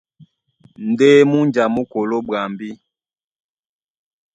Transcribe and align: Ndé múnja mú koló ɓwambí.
Ndé 0.89 1.09
múnja 1.29 1.63
mú 1.73 1.81
koló 1.91 2.17
ɓwambí. 2.27 2.69